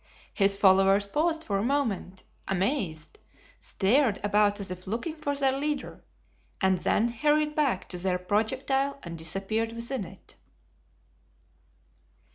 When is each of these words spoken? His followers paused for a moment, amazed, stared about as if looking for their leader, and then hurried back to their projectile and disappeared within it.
His 0.33 0.57
followers 0.57 1.05
paused 1.05 1.43
for 1.43 1.59
a 1.59 1.63
moment, 1.63 2.23
amazed, 2.47 3.19
stared 3.59 4.19
about 4.23 4.59
as 4.59 4.71
if 4.71 4.87
looking 4.87 5.15
for 5.15 5.35
their 5.35 5.51
leader, 5.51 6.03
and 6.59 6.79
then 6.79 7.09
hurried 7.09 7.53
back 7.53 7.87
to 7.89 7.99
their 7.99 8.17
projectile 8.17 8.97
and 9.03 9.15
disappeared 9.15 9.73
within 9.73 10.03
it. 10.05 10.33